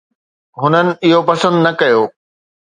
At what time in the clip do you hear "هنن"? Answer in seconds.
0.61-0.87